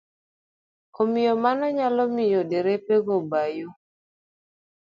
Omiyo 1.01 1.33
mano 1.43 1.65
nyalo 1.77 2.03
miyo 2.15 2.41
derepe 2.51 2.95
go 3.05 3.15
ba 3.29 3.43
yo. 3.57 3.69